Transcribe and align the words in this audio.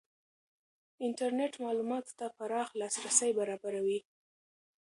انټرنېټ 1.05 1.53
معلوماتو 1.63 2.11
ته 2.19 2.25
پراخ 2.37 2.69
لاسرسی 2.81 3.29
برابروي. 3.39 3.99